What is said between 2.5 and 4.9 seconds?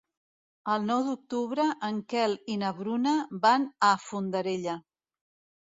i na Bruna van a Fondarella.